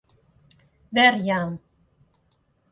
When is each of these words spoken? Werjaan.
Werjaan. 0.93 1.51